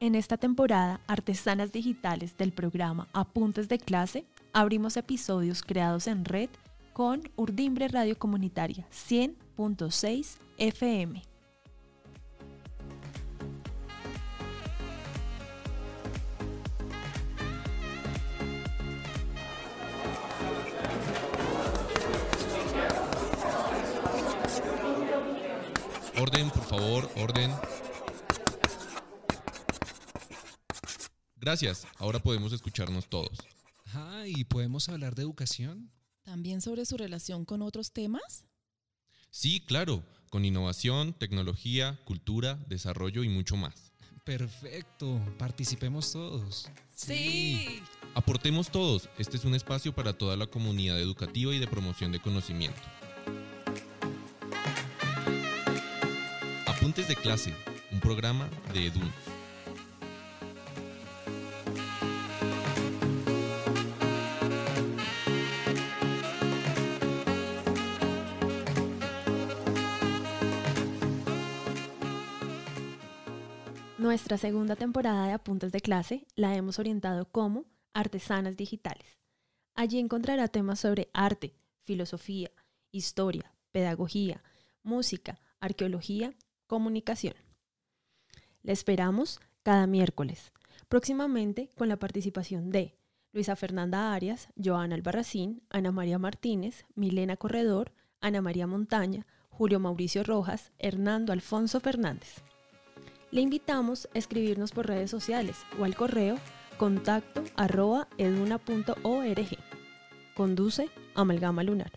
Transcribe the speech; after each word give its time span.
En 0.00 0.14
esta 0.14 0.36
temporada, 0.36 1.00
Artesanas 1.08 1.72
Digitales 1.72 2.36
del 2.36 2.52
programa 2.52 3.08
Apuntes 3.12 3.68
de 3.68 3.78
Clase, 3.78 4.26
abrimos 4.52 4.96
episodios 4.96 5.62
creados 5.62 6.06
en 6.06 6.24
red 6.24 6.50
con 6.92 7.28
Urdimbre 7.34 7.88
Radio 7.88 8.16
Comunitaria 8.16 8.86
100.6 8.92 10.36
FM. 10.56 11.22
Orden, 26.20 26.50
por 26.50 26.62
favor, 26.62 27.10
orden. 27.16 27.50
Gracias, 31.40 31.86
ahora 31.98 32.18
podemos 32.18 32.52
escucharnos 32.52 33.08
todos. 33.08 33.38
Ah, 33.94 34.24
¿y 34.26 34.44
podemos 34.44 34.88
hablar 34.88 35.14
de 35.14 35.22
educación? 35.22 35.90
¿También 36.22 36.60
sobre 36.60 36.84
su 36.84 36.96
relación 36.96 37.44
con 37.44 37.62
otros 37.62 37.92
temas? 37.92 38.44
Sí, 39.30 39.60
claro, 39.60 40.02
con 40.30 40.44
innovación, 40.44 41.14
tecnología, 41.14 41.98
cultura, 42.04 42.58
desarrollo 42.68 43.22
y 43.22 43.28
mucho 43.28 43.56
más. 43.56 43.92
Perfecto, 44.24 45.20
participemos 45.38 46.12
todos. 46.12 46.68
Sí. 46.94 47.82
Aportemos 48.14 48.70
todos, 48.70 49.08
este 49.16 49.36
es 49.36 49.44
un 49.44 49.54
espacio 49.54 49.94
para 49.94 50.12
toda 50.12 50.36
la 50.36 50.48
comunidad 50.48 51.00
educativa 51.00 51.54
y 51.54 51.58
de 51.58 51.68
promoción 51.68 52.12
de 52.12 52.20
conocimiento. 52.20 52.80
Apuntes 56.66 57.08
de 57.08 57.16
clase, 57.16 57.54
un 57.90 58.00
programa 58.00 58.50
de 58.74 58.86
EDUN. 58.86 59.27
Nuestra 73.98 74.38
segunda 74.38 74.76
temporada 74.76 75.26
de 75.26 75.32
Apuntes 75.32 75.72
de 75.72 75.80
Clase 75.80 76.24
la 76.36 76.54
hemos 76.54 76.78
orientado 76.78 77.24
como 77.32 77.64
Artesanas 77.92 78.56
Digitales. 78.56 79.18
Allí 79.74 79.98
encontrará 79.98 80.46
temas 80.46 80.78
sobre 80.78 81.10
arte, 81.12 81.56
filosofía, 81.82 82.52
historia, 82.92 83.52
pedagogía, 83.72 84.44
música, 84.84 85.40
arqueología, 85.58 86.32
comunicación. 86.68 87.34
Le 88.62 88.70
esperamos 88.70 89.40
cada 89.64 89.88
miércoles, 89.88 90.52
próximamente 90.88 91.72
con 91.76 91.88
la 91.88 91.96
participación 91.96 92.70
de 92.70 92.96
Luisa 93.32 93.56
Fernanda 93.56 94.14
Arias, 94.14 94.48
Joana 94.54 94.94
Albarracín, 94.94 95.64
Ana 95.70 95.90
María 95.90 96.20
Martínez, 96.20 96.86
Milena 96.94 97.36
Corredor, 97.36 97.90
Ana 98.20 98.42
María 98.42 98.68
Montaña, 98.68 99.26
Julio 99.48 99.80
Mauricio 99.80 100.22
Rojas, 100.22 100.70
Hernando 100.78 101.32
Alfonso 101.32 101.80
Fernández. 101.80 102.44
Le 103.30 103.42
invitamos 103.42 104.08
a 104.14 104.18
escribirnos 104.18 104.72
por 104.72 104.86
redes 104.86 105.10
sociales 105.10 105.58
o 105.78 105.84
al 105.84 105.94
correo 105.94 106.36
contacto 106.78 107.44
arroba 107.56 108.08
eduna.org. 108.16 109.58
Conduce 110.34 110.88
Amalgama 111.14 111.62
Lunar. 111.62 111.92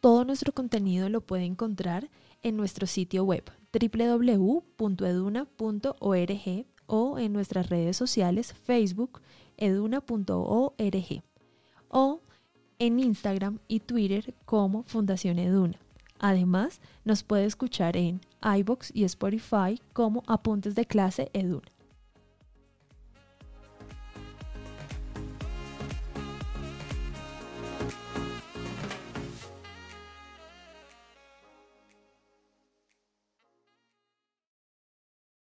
Todo 0.00 0.24
nuestro 0.24 0.52
contenido 0.52 1.08
lo 1.08 1.20
puede 1.20 1.44
encontrar 1.44 2.10
en 2.42 2.56
nuestro 2.56 2.86
sitio 2.86 3.24
web 3.24 3.44
www.eduna.org 3.72 4.66
o 6.86 7.18
en 7.18 7.32
nuestras 7.32 7.70
redes 7.70 7.96
sociales 7.96 8.52
Facebook 8.64 9.22
eduna.org 9.56 11.22
o 11.88 12.20
en 12.78 12.98
Instagram 12.98 13.60
y 13.68 13.80
Twitter 13.80 14.34
como 14.44 14.82
Fundación 14.82 15.38
Eduna. 15.38 15.81
Además, 16.22 16.80
nos 17.04 17.24
puede 17.24 17.44
escuchar 17.44 17.96
en 17.96 18.20
iBox 18.42 18.92
y 18.94 19.02
Spotify 19.04 19.80
como 19.92 20.22
Apuntes 20.28 20.76
de 20.76 20.86
Clase 20.86 21.30
Eduna. 21.34 21.66